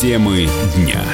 Темы 0.00 0.48
дня. 0.74 1.04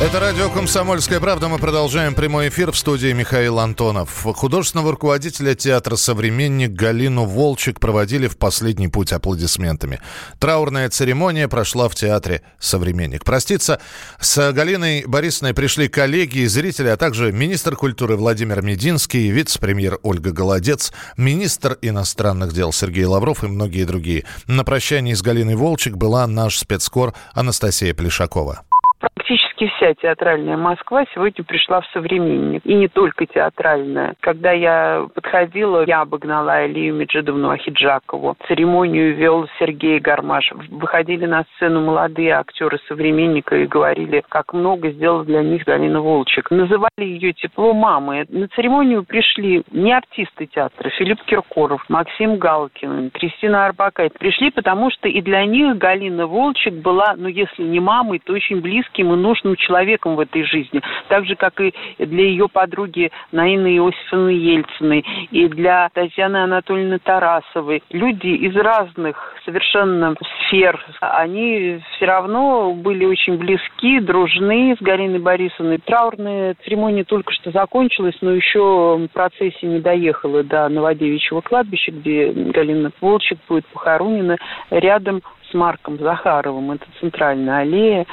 Это 0.00 0.20
радио 0.20 0.48
«Комсомольская 0.48 1.18
правда». 1.18 1.48
Мы 1.48 1.58
продолжаем 1.58 2.14
прямой 2.14 2.50
эфир 2.50 2.70
в 2.70 2.78
студии 2.78 3.12
Михаил 3.12 3.58
Антонов. 3.58 4.22
Художественного 4.22 4.92
руководителя 4.92 5.56
театра 5.56 5.96
«Современник» 5.96 6.70
Галину 6.70 7.24
Волчек 7.24 7.80
проводили 7.80 8.28
в 8.28 8.38
последний 8.38 8.86
путь 8.86 9.12
аплодисментами. 9.12 10.00
Траурная 10.38 10.88
церемония 10.88 11.48
прошла 11.48 11.88
в 11.88 11.96
театре 11.96 12.42
«Современник». 12.60 13.24
Проститься 13.24 13.80
с 14.20 14.52
Галиной 14.52 15.04
Борисовной 15.04 15.52
пришли 15.52 15.88
коллеги 15.88 16.38
и 16.38 16.46
зрители, 16.46 16.86
а 16.86 16.96
также 16.96 17.32
министр 17.32 17.74
культуры 17.74 18.16
Владимир 18.16 18.62
Мединский, 18.62 19.28
вице-премьер 19.30 19.98
Ольга 20.04 20.30
Голодец, 20.30 20.92
министр 21.16 21.76
иностранных 21.82 22.54
дел 22.54 22.72
Сергей 22.72 23.04
Лавров 23.04 23.42
и 23.42 23.48
многие 23.48 23.82
другие. 23.82 24.26
На 24.46 24.62
прощании 24.62 25.14
с 25.14 25.22
Галиной 25.22 25.56
Волчек 25.56 25.96
была 25.96 26.24
наш 26.28 26.56
спецкор 26.56 27.14
Анастасия 27.34 27.94
Плешакова 27.94 28.62
практически 29.58 29.76
вся 29.76 29.94
театральная 29.94 30.56
Москва 30.56 31.04
сегодня 31.14 31.44
пришла 31.44 31.80
в 31.80 31.86
современник. 31.92 32.62
И 32.64 32.74
не 32.74 32.88
только 32.88 33.26
театральная. 33.26 34.14
Когда 34.20 34.52
я 34.52 35.06
подходила, 35.14 35.84
я 35.86 36.02
обогнала 36.02 36.52
Алию 36.52 36.94
Меджидовну 36.94 37.50
Ахиджакову. 37.50 38.36
Церемонию 38.46 39.14
вел 39.16 39.48
Сергей 39.58 39.98
Гармаш. 39.98 40.52
Выходили 40.70 41.26
на 41.26 41.44
сцену 41.54 41.80
молодые 41.80 42.32
актеры 42.32 42.78
современника 42.88 43.56
и 43.56 43.66
говорили, 43.66 44.22
как 44.28 44.52
много 44.52 44.90
сделала 44.90 45.24
для 45.24 45.42
них 45.42 45.64
Галина 45.64 46.00
Волчек. 46.00 46.50
Называли 46.50 46.88
ее 46.98 47.32
тепло 47.32 47.72
мамы. 47.72 48.26
На 48.28 48.48
церемонию 48.48 49.04
пришли 49.04 49.62
не 49.70 49.92
артисты 49.92 50.46
театра, 50.46 50.90
Филипп 50.90 51.22
Киркоров, 51.24 51.84
Максим 51.88 52.38
Галкин, 52.38 53.10
Кристина 53.10 53.66
Арбакайте. 53.66 54.18
Пришли, 54.18 54.50
потому 54.50 54.90
что 54.90 55.08
и 55.08 55.20
для 55.20 55.44
них 55.44 55.78
Галина 55.78 56.26
Волчек 56.26 56.74
была, 56.74 57.14
ну, 57.16 57.28
если 57.28 57.62
не 57.62 57.80
мамой, 57.80 58.20
то 58.24 58.32
очень 58.32 58.60
близким 58.60 59.12
и 59.12 59.16
нужным 59.16 59.47
человеком 59.56 60.16
в 60.16 60.20
этой 60.20 60.44
жизни. 60.44 60.80
Так 61.08 61.26
же, 61.26 61.36
как 61.36 61.60
и 61.60 61.72
для 61.98 62.24
ее 62.24 62.48
подруги 62.48 63.10
Наины 63.32 63.76
Иосифовны 63.76 64.30
Ельциной, 64.30 65.04
и 65.30 65.48
для 65.48 65.88
Татьяны 65.92 66.38
Анатольевны 66.38 66.98
Тарасовой. 66.98 67.82
Люди 67.90 68.28
из 68.28 68.54
разных 68.56 69.34
совершенно 69.44 70.14
сфер, 70.46 70.84
они 71.00 71.80
все 71.96 72.06
равно 72.06 72.72
были 72.72 73.04
очень 73.04 73.36
близки, 73.36 74.00
дружны 74.00 74.76
с 74.78 74.82
Галиной 74.82 75.18
Борисовной. 75.18 75.78
Траурная 75.78 76.54
церемония 76.64 77.04
только 77.04 77.32
что 77.32 77.50
закончилась, 77.50 78.16
но 78.20 78.32
еще 78.32 78.96
в 78.96 79.08
процессе 79.08 79.66
не 79.66 79.80
доехала 79.80 80.42
до 80.42 80.68
Новодевичьего 80.68 81.40
кладбища, 81.40 81.92
где 81.92 82.30
Галина 82.30 82.90
Волчек 83.00 83.38
будет 83.48 83.66
похоронена 83.66 84.36
рядом 84.70 85.22
с 85.50 85.54
Марком 85.54 85.98
Захаровым. 85.98 86.72
Это 86.72 86.86
центральная 87.00 87.60
аллея. 87.60 88.06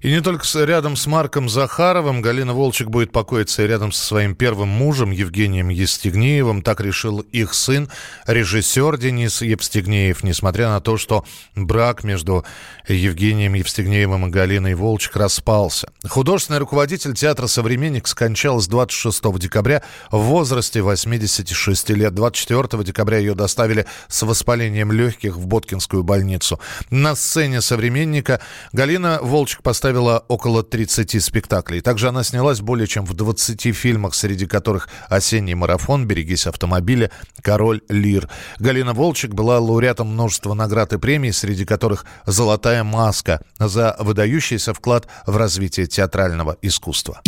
И 0.00 0.10
не 0.10 0.20
только 0.20 0.44
рядом 0.64 0.96
с 0.96 1.06
Марком 1.06 1.48
Захаровым 1.48 2.22
Галина 2.22 2.54
Волчек 2.54 2.88
будет 2.88 3.12
покоиться 3.12 3.62
и 3.62 3.66
рядом 3.66 3.92
со 3.92 4.04
своим 4.04 4.34
первым 4.34 4.68
мужем 4.68 5.10
Евгением 5.10 5.68
Евстигнеевым. 5.68 6.62
Так 6.62 6.80
решил 6.80 7.20
их 7.20 7.54
сын, 7.54 7.90
режиссер 8.26 8.96
Денис 8.98 9.42
Евстигнеев, 9.42 10.22
несмотря 10.22 10.68
на 10.68 10.80
то, 10.80 10.96
что 10.96 11.24
брак 11.54 12.04
между 12.04 12.44
Евгением 12.88 13.54
Евстигнеевым 13.54 14.26
и 14.26 14.30
Галиной 14.30 14.74
Волчек 14.74 15.16
распался. 15.16 15.92
Художественный 16.08 16.58
руководитель 16.58 17.14
театра 17.14 17.46
«Современник» 17.46 18.08
скончалась 18.08 18.66
26 18.66 19.38
декабря 19.38 19.82
в 20.10 20.18
возрасте 20.18 20.82
86 20.82 21.90
лет. 21.90 22.14
24 22.14 22.84
декабря 22.84 23.18
ее 23.18 23.34
доставили 23.34 23.86
с 24.08 24.22
воспалением 24.22 24.92
легких 24.92 25.36
в 25.36 25.46
Боткинскую 25.46 26.02
больницу. 26.02 26.60
На 26.90 27.14
сцене 27.14 27.60
«Современника» 27.60 28.40
Галина 28.72 29.18
Волчек 29.22 29.59
поставила 29.62 30.24
около 30.28 30.62
30 30.62 31.22
спектаклей. 31.22 31.80
Также 31.80 32.08
она 32.08 32.22
снялась 32.22 32.60
более 32.60 32.86
чем 32.86 33.04
в 33.04 33.14
20 33.14 33.74
фильмах, 33.74 34.14
среди 34.14 34.46
которых 34.46 34.88
«Осенний 35.08 35.54
марафон», 35.54 36.06
«Берегись 36.06 36.46
автомобиля», 36.46 37.10
«Король 37.42 37.80
Лир». 37.88 38.28
Галина 38.58 38.92
Волчек 38.92 39.32
была 39.32 39.58
лауреатом 39.58 40.08
множества 40.08 40.54
наград 40.54 40.92
и 40.92 40.98
премий, 40.98 41.32
среди 41.32 41.64
которых 41.64 42.04
«Золотая 42.26 42.84
маска» 42.84 43.40
за 43.58 43.96
выдающийся 43.98 44.74
вклад 44.74 45.06
в 45.26 45.36
развитие 45.36 45.86
театрального 45.86 46.56
искусства. 46.62 47.20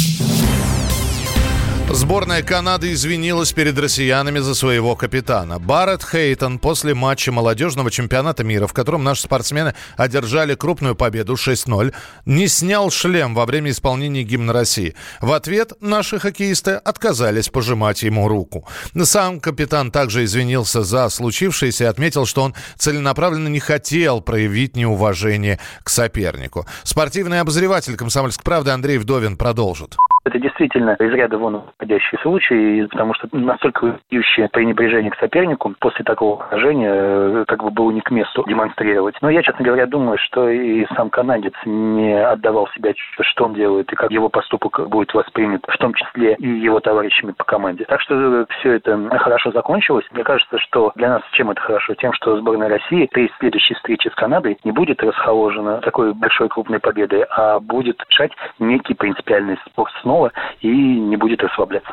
Сборная 1.92 2.42
Канады 2.42 2.94
извинилась 2.94 3.52
перед 3.52 3.78
россиянами 3.78 4.38
за 4.38 4.54
своего 4.54 4.96
капитана. 4.96 5.58
Барретт 5.58 6.02
Хейтон 6.02 6.58
после 6.58 6.94
матча 6.94 7.30
молодежного 7.32 7.90
чемпионата 7.90 8.42
мира, 8.42 8.66
в 8.66 8.72
котором 8.72 9.04
наши 9.04 9.22
спортсмены 9.22 9.74
одержали 9.98 10.54
крупную 10.54 10.96
победу 10.96 11.34
6-0, 11.34 11.92
не 12.24 12.48
снял 12.48 12.90
шлем 12.90 13.34
во 13.34 13.44
время 13.44 13.70
исполнения 13.70 14.22
гимна 14.22 14.54
России. 14.54 14.94
В 15.20 15.32
ответ 15.32 15.74
наши 15.80 16.18
хоккеисты 16.18 16.72
отказались 16.72 17.50
пожимать 17.50 18.02
ему 18.02 18.26
руку. 18.26 18.66
Сам 19.02 19.38
капитан 19.38 19.90
также 19.90 20.24
извинился 20.24 20.82
за 20.82 21.10
случившееся 21.10 21.84
и 21.84 21.88
отметил, 21.88 22.24
что 22.24 22.42
он 22.42 22.54
целенаправленно 22.78 23.48
не 23.48 23.60
хотел 23.60 24.22
проявить 24.22 24.76
неуважение 24.76 25.58
к 25.82 25.90
сопернику. 25.90 26.66
Спортивный 26.84 27.40
обозреватель 27.40 27.96
«Комсомольской 27.96 28.44
правды» 28.44 28.70
Андрей 28.70 28.96
Вдовин 28.96 29.36
продолжит. 29.36 29.96
Это 30.24 30.38
действительно 30.38 30.96
из 31.00 31.12
ряда 31.12 31.36
вон 31.36 31.62
выходящий 31.78 32.16
случай, 32.18 32.86
потому 32.86 33.12
что 33.14 33.28
настолько 33.32 33.86
вопиющее 33.86 34.48
пренебрежение 34.48 35.10
к 35.10 35.18
сопернику 35.18 35.74
после 35.80 36.04
такого 36.04 36.36
поражения 36.36 36.92
э, 36.94 37.44
как 37.48 37.64
бы 37.64 37.70
было 37.70 37.90
не 37.90 38.00
к 38.00 38.10
месту 38.12 38.44
демонстрировать. 38.46 39.16
Но 39.20 39.30
я, 39.30 39.42
честно 39.42 39.64
говоря, 39.64 39.86
думаю, 39.86 40.18
что 40.18 40.48
и 40.48 40.86
сам 40.94 41.10
канадец 41.10 41.54
не 41.64 42.14
отдавал 42.14 42.68
себя, 42.68 42.92
что 43.20 43.46
он 43.46 43.54
делает 43.54 43.92
и 43.92 43.96
как 43.96 44.12
его 44.12 44.28
поступок 44.28 44.88
будет 44.88 45.12
воспринят, 45.12 45.64
в 45.66 45.76
том 45.78 45.92
числе 45.94 46.34
и 46.34 46.46
его 46.46 46.78
товарищами 46.78 47.32
по 47.32 47.42
команде. 47.42 47.84
Так 47.86 48.00
что 48.00 48.46
все 48.60 48.74
это 48.74 48.96
хорошо 49.18 49.50
закончилось. 49.50 50.06
Мне 50.12 50.22
кажется, 50.22 50.56
что 50.58 50.92
для 50.94 51.08
нас 51.08 51.22
чем 51.32 51.50
это 51.50 51.60
хорошо? 51.60 51.94
Тем, 51.94 52.12
что 52.12 52.36
сборная 52.36 52.68
России 52.68 53.08
при 53.10 53.28
следующей 53.40 53.74
встрече 53.74 54.10
с 54.10 54.14
Канадой 54.14 54.56
не 54.62 54.70
будет 54.70 55.02
расхоложена 55.02 55.78
такой 55.78 56.14
большой 56.14 56.48
крупной 56.48 56.78
победой, 56.78 57.24
а 57.28 57.58
будет 57.58 58.00
решать 58.08 58.32
некий 58.60 58.94
принципиальный 58.94 59.58
спор 59.66 59.90
снова 60.00 60.11
снова 60.12 60.32
и 60.60 60.68
не 60.68 61.16
будет 61.16 61.42
расслабляться. 61.42 61.92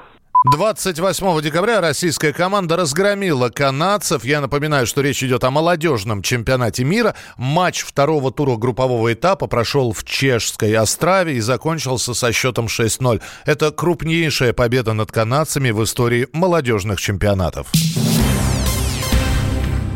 28 0.54 1.42
декабря 1.42 1.82
российская 1.82 2.32
команда 2.32 2.78
разгромила 2.78 3.50
канадцев. 3.50 4.24
Я 4.24 4.40
напоминаю, 4.40 4.88
что 4.88 5.02
речь 5.02 5.22
идет 5.22 5.44
о 5.44 5.52
молодежном 5.52 6.22
чемпионате 6.22 6.86
мира. 6.86 7.14
Матч 7.38 7.84
второго 7.84 8.32
тура 8.32 8.56
группового 8.56 9.12
этапа 9.12 9.48
прошел 9.48 9.92
в 9.92 10.06
Чешской 10.06 10.78
Острове 10.78 11.36
и 11.36 11.40
закончился 11.42 12.14
со 12.14 12.32
счетом 12.32 12.68
6-0. 12.68 13.22
Это 13.46 13.72
крупнейшая 13.72 14.54
победа 14.54 14.94
над 14.94 15.12
канадцами 15.12 15.72
в 15.72 15.84
истории 15.84 16.28
молодежных 16.32 17.02
чемпионатов. 17.02 17.68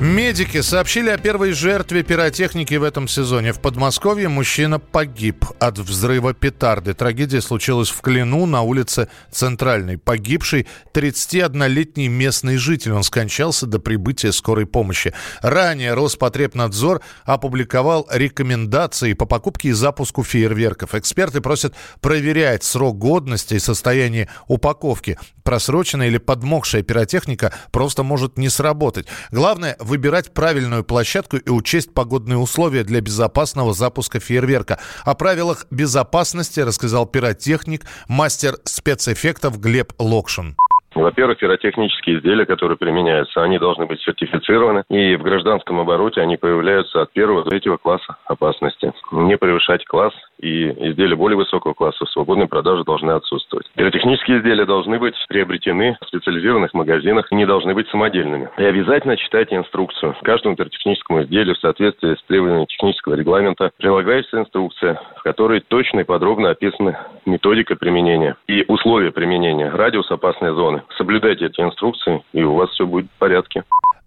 Медики 0.03 0.59
сообщили 0.59 1.09
о 1.09 1.17
первой 1.17 1.53
жертве 1.53 2.03
пиротехники 2.03 2.73
в 2.73 2.83
этом 2.83 3.07
сезоне. 3.07 3.53
В 3.53 3.61
Подмосковье 3.61 4.27
мужчина 4.27 4.77
погиб 4.77 5.45
от 5.59 5.77
взрыва 5.79 6.33
петарды. 6.33 6.93
Трагедия 6.93 7.39
случилась 7.39 7.87
в 7.87 8.01
Клину 8.01 8.45
на 8.45 8.63
улице 8.63 9.07
Центральной. 9.31 9.97
Погибший 9.97 10.67
31-летний 10.93 12.09
местный 12.09 12.57
житель. 12.57 12.91
Он 12.91 13.03
скончался 13.03 13.65
до 13.65 13.79
прибытия 13.79 14.33
скорой 14.33 14.65
помощи. 14.65 15.13
Ранее 15.41 15.93
Роспотребнадзор 15.93 16.99
опубликовал 17.23 18.05
рекомендации 18.11 19.13
по 19.13 19.25
покупке 19.25 19.69
и 19.69 19.71
запуску 19.71 20.21
фейерверков. 20.21 20.95
Эксперты 20.95 21.39
просят 21.39 21.75
проверять 22.01 22.65
срок 22.65 22.97
годности 22.97 23.53
и 23.53 23.59
состояние 23.59 24.27
упаковки. 24.49 25.17
Просроченная 25.43 26.07
или 26.07 26.17
подмокшая 26.17 26.83
пиротехника 26.83 27.53
просто 27.71 28.03
может 28.03 28.37
не 28.37 28.49
сработать. 28.49 29.07
Главное– 29.31 29.77
выбирать 29.93 30.33
правильную 30.33 30.83
площадку 30.83 31.37
и 31.37 31.51
учесть 31.51 31.93
погодные 31.93 32.39
условия 32.39 32.83
для 32.83 32.99
безопасного 32.99 33.75
запуска 33.75 34.19
фейерверка. 34.19 34.79
О 35.05 35.13
правилах 35.13 35.67
безопасности 35.69 36.61
рассказал 36.61 37.05
пиротехник, 37.05 37.83
мастер 38.07 38.57
спецэффектов 38.63 39.59
Глеб 39.59 39.93
Локшин. 39.99 40.57
Во-первых, 40.95 41.37
пиротехнические 41.39 42.17
изделия, 42.17 42.45
которые 42.45 42.77
применяются, 42.77 43.41
они 43.43 43.57
должны 43.57 43.85
быть 43.85 44.01
сертифицированы, 44.01 44.83
и 44.89 45.15
в 45.15 45.23
гражданском 45.23 45.79
обороте 45.79 46.21
они 46.21 46.37
появляются 46.37 47.01
от 47.01 47.11
первого 47.11 47.43
до 47.43 47.49
третьего 47.49 47.77
класса 47.77 48.17
опасности. 48.25 48.93
Не 49.11 49.37
превышать 49.37 49.85
класс, 49.85 50.13
и 50.39 50.69
изделия 50.89 51.15
более 51.15 51.37
высокого 51.37 51.73
класса 51.73 52.05
в 52.05 52.09
свободной 52.09 52.47
продаже 52.47 52.83
должны 52.83 53.11
отсутствовать. 53.11 53.65
Пиротехнические 53.75 54.39
изделия 54.39 54.65
должны 54.65 54.99
быть 54.99 55.15
приобретены 55.29 55.97
в 56.01 56.07
специализированных 56.07 56.73
магазинах 56.73 57.31
и 57.31 57.35
не 57.35 57.45
должны 57.45 57.73
быть 57.73 57.87
самодельными. 57.89 58.49
И 58.57 58.63
обязательно 58.63 59.17
читайте 59.17 59.55
инструкцию. 59.55 60.15
Каждому 60.21 60.55
пиротехническому 60.55 61.23
изделию 61.23 61.55
в 61.55 61.59
соответствии 61.59 62.15
с 62.15 62.23
требованиями 62.23 62.65
технического 62.65 63.15
регламента 63.15 63.71
прилагается 63.77 64.39
инструкция, 64.39 65.01
в 65.17 65.23
которой 65.23 65.61
точно 65.61 66.01
и 66.01 66.03
подробно 66.03 66.49
описаны 66.49 66.97
методика 67.25 67.75
применения 67.75 68.35
и 68.47 68.65
условия 68.67 69.11
применения, 69.11 69.69
радиус 69.69 70.11
опасной 70.11 70.53
зоны. 70.53 70.82
Соблюдайте 70.97 71.45
эти 71.45 71.61
инструкции, 71.61 72.23
и 72.33 72.43
у 72.43 72.55
вас 72.55 72.69
все 72.71 72.85
будет 72.85 73.07
в 73.15 73.19
порядке. 73.19 73.63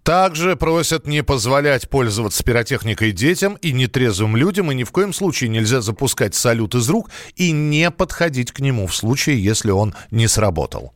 Также 0.07 0.55
просят 0.55 1.05
не 1.05 1.21
позволять 1.21 1.89
пользоваться 1.89 2.41
пиротехникой 2.41 3.11
детям 3.11 3.55
и 3.55 3.73
нетрезвым 3.73 4.37
людям, 4.37 4.71
и 4.71 4.75
ни 4.75 4.85
в 4.85 4.91
коем 4.91 5.11
случае 5.11 5.49
нельзя 5.49 5.81
запускать 5.81 6.33
салют 6.33 6.75
из 6.75 6.89
рук 6.89 7.09
и 7.35 7.51
не 7.51 7.91
подходить 7.91 8.53
к 8.53 8.61
нему 8.61 8.87
в 8.87 8.95
случае, 8.95 9.43
если 9.43 9.71
он 9.71 9.93
не 10.09 10.29
сработал. 10.29 10.93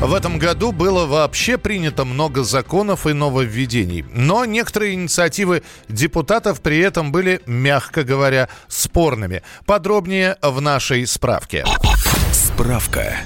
В 0.00 0.14
этом 0.14 0.38
году 0.38 0.72
было 0.72 1.06
вообще 1.06 1.56
принято 1.56 2.04
много 2.04 2.42
законов 2.42 3.06
и 3.06 3.12
нововведений. 3.12 4.04
Но 4.14 4.44
некоторые 4.44 4.94
инициативы 4.94 5.62
депутатов 5.88 6.60
при 6.62 6.78
этом 6.78 7.12
были, 7.12 7.40
мягко 7.46 8.02
говоря, 8.02 8.48
спорными. 8.68 9.42
Подробнее 9.66 10.36
в 10.42 10.60
нашей 10.60 11.06
справке. 11.06 11.64
Справка. 12.54 13.16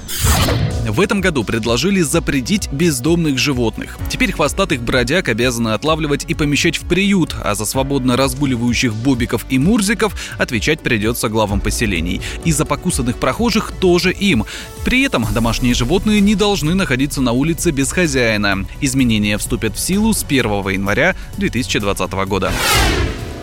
В 0.87 0.99
этом 0.99 1.21
году 1.21 1.43
предложили 1.43 2.01
запретить 2.01 2.67
бездомных 2.71 3.37
животных. 3.37 3.99
Теперь 4.09 4.31
хвостатых 4.31 4.81
бродяг 4.81 5.29
обязаны 5.29 5.69
отлавливать 5.69 6.25
и 6.27 6.33
помещать 6.33 6.77
в 6.77 6.87
приют, 6.87 7.35
а 7.43 7.53
за 7.53 7.65
свободно 7.65 8.17
разгуливающих 8.17 8.95
бобиков 8.95 9.45
и 9.51 9.59
мурзиков 9.59 10.15
отвечать 10.39 10.79
придется 10.79 11.29
главам 11.29 11.61
поселений. 11.61 12.21
И 12.43 12.51
за 12.51 12.65
покусанных 12.65 13.17
прохожих 13.17 13.71
тоже 13.79 14.11
им. 14.11 14.45
При 14.83 15.03
этом 15.03 15.27
домашние 15.31 15.75
животные 15.75 16.21
не 16.21 16.33
должны 16.33 16.73
находиться 16.73 17.21
на 17.21 17.31
улице 17.31 17.69
без 17.69 17.91
хозяина. 17.91 18.65
Изменения 18.81 19.37
вступят 19.37 19.75
в 19.75 19.79
силу 19.79 20.13
с 20.13 20.23
1 20.23 20.69
января 20.69 21.15
2020 21.37 22.11
года. 22.27 22.51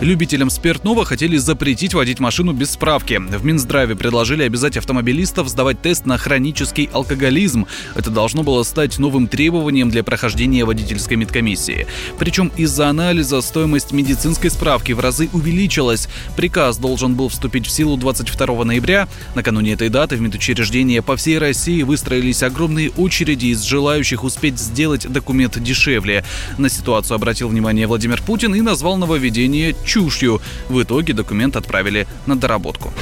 Любителям 0.01 0.51
спиртного 0.51 1.07
хотели 1.07 1.39
запретить 1.39 1.95
водить 1.95 2.21
машину 2.21 2.53
без 2.53 2.73
справки. 2.73 3.15
В 3.15 3.47
Минздраве 3.47 3.97
предложили 3.97 4.43
обязать 4.43 4.77
автомобилистов 4.77 5.49
сдавать 5.49 5.81
тест 5.81 6.05
на 6.05 6.19
хронический 6.19 6.91
алкоголизм. 6.93 7.67
Это 7.95 8.11
должно 8.11 8.43
было 8.43 8.63
стать 8.63 8.99
новым 8.99 9.27
требованием 9.27 9.89
для 9.89 10.05
прохождения 10.05 10.67
водительской 10.67 11.17
медкомиссии. 11.17 11.87
Причем 12.19 12.53
из-за 12.59 12.89
анализа 12.89 13.41
стоимость 13.41 13.93
медицинской 13.93 14.51
справки 14.51 14.93
в 14.93 15.01
разы 15.01 15.31
увеличилась. 15.33 16.09
Приказ 16.37 16.77
должен 16.77 17.15
был 17.15 17.31
вступить 17.31 17.67
в 17.67 17.71
силу 17.71 17.97
22 17.97 18.65
ноября. 18.65 19.09
Накануне 19.35 19.73
этой 19.73 19.89
даты 19.89 20.17
в 20.17 20.21
медучреждения 20.21 21.01
по 21.01 21.17
всей 21.17 21.39
России 21.39 21.83
выстроились 21.83 22.43
огромные 22.43 22.91
очереди 22.91 23.47
из 23.47 23.63
желающих 23.63 24.25
успеть 24.25 24.59
сделать 24.59 25.11
документ 25.11 25.59
дешевле. 25.59 26.23
На 26.59 26.69
ситуацию 26.69 27.15
обратил 27.15 27.49
внимание 27.49 27.87
Владимир 27.87 28.21
Путин 28.21 28.55
и 28.55 28.61
назвал 28.61 28.99
нововведение 28.99 29.75
чушью. 29.87 30.41
В 30.69 30.83
итоге 30.83 31.15
документ 31.15 31.57
отправили 31.57 32.07
на 32.27 32.37
доработку. 32.37 32.93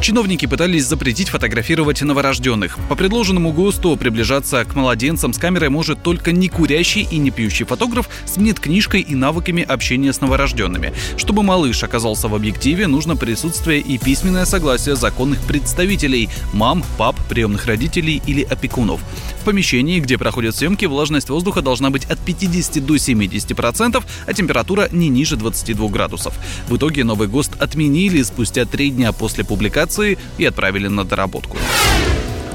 Чиновники 0.00 0.46
пытались 0.46 0.86
запретить 0.86 1.28
фотографировать 1.28 2.00
новорожденных. 2.02 2.78
По 2.88 2.94
предложенному 2.94 3.52
ГОСТу 3.52 3.96
приближаться 3.96 4.64
к 4.64 4.76
младенцам 4.76 5.32
с 5.32 5.38
камерой 5.38 5.70
может 5.70 6.02
только 6.02 6.30
не 6.30 6.48
курящий 6.48 7.02
и 7.02 7.18
не 7.18 7.30
пьющий 7.30 7.66
фотограф 7.66 8.08
с 8.24 8.36
медкнижкой 8.36 9.00
и 9.00 9.16
навыками 9.16 9.62
общения 9.62 10.12
с 10.12 10.20
новорожденными. 10.20 10.92
Чтобы 11.16 11.42
малыш 11.42 11.82
оказался 11.82 12.28
в 12.28 12.34
объективе, 12.34 12.86
нужно 12.86 13.16
присутствие 13.16 13.80
и 13.80 13.98
письменное 13.98 14.44
согласие 14.44 14.94
законных 14.94 15.40
представителей– 15.42 16.28
мам, 16.52 16.84
пап, 16.96 17.16
приемных 17.28 17.66
родителей 17.66 18.22
или 18.24 18.42
опекунов. 18.42 19.00
В 19.40 19.44
помещении, 19.44 19.98
где 19.98 20.16
проходят 20.16 20.54
съемки, 20.54 20.84
влажность 20.84 21.28
воздуха 21.28 21.60
должна 21.60 21.90
быть 21.90 22.04
от 22.04 22.18
50 22.20 22.86
до 22.86 22.94
70%, 22.94 24.04
а 24.26 24.32
температура 24.32 24.88
не 24.92 25.08
ниже 25.08 25.36
22 25.36 25.88
градусов. 25.88 26.34
В 26.68 26.76
итоге 26.76 27.02
новый 27.02 27.26
ГОСТ 27.26 27.60
отменили 27.60 28.22
спустя 28.22 28.64
три 28.64 28.90
дня 28.90 29.12
после 29.12 29.44
публикации 29.44 29.87
регистрации 29.88 30.18
и 30.38 30.44
отправили 30.44 30.88
на 30.88 31.04
доработку. 31.04 31.56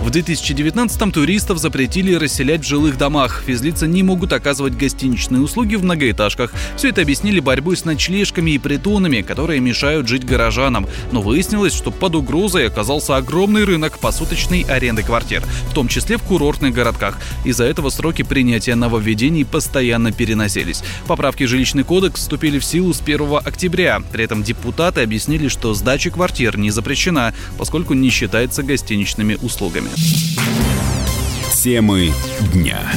В 0.03 0.09
2019-м 0.09 1.13
туристов 1.13 1.59
запретили 1.59 2.13
расселять 2.13 2.65
в 2.65 2.67
жилых 2.67 2.97
домах. 2.97 3.41
Физлица 3.47 3.87
не 3.87 4.03
могут 4.03 4.33
оказывать 4.33 4.75
гостиничные 4.75 5.41
услуги 5.41 5.75
в 5.75 5.83
многоэтажках. 5.85 6.53
Все 6.75 6.89
это 6.89 7.01
объяснили 7.01 7.39
борьбой 7.39 7.77
с 7.77 7.85
ночлежками 7.85 8.51
и 8.51 8.57
притонами, 8.57 9.21
которые 9.21 9.61
мешают 9.61 10.09
жить 10.09 10.25
горожанам. 10.25 10.87
Но 11.13 11.21
выяснилось, 11.21 11.73
что 11.73 11.89
под 11.89 12.15
угрозой 12.15 12.67
оказался 12.67 13.15
огромный 13.15 13.63
рынок 13.63 13.97
посуточной 13.97 14.63
аренды 14.63 15.03
квартир, 15.03 15.41
в 15.69 15.73
том 15.73 15.87
числе 15.87 16.17
в 16.17 16.23
курортных 16.23 16.73
городках. 16.73 17.17
Из-за 17.45 17.63
этого 17.63 17.89
сроки 17.89 18.23
принятия 18.23 18.75
нововведений 18.75 19.45
постоянно 19.45 20.11
переносились. 20.11 20.83
Поправки 21.07 21.45
в 21.45 21.47
жилищный 21.47 21.85
кодекс 21.85 22.19
вступили 22.19 22.59
в 22.59 22.65
силу 22.65 22.93
с 22.93 22.99
1 22.99 23.37
октября. 23.37 24.01
При 24.11 24.25
этом 24.25 24.43
депутаты 24.43 24.99
объяснили, 24.99 25.47
что 25.47 25.73
сдача 25.73 26.11
квартир 26.11 26.57
не 26.57 26.71
запрещена, 26.71 27.33
поскольку 27.57 27.93
не 27.93 28.09
считается 28.09 28.63
гостиничными 28.63 29.37
услугами. 29.41 29.92
Темы 31.63 32.13
дня. 32.53 32.91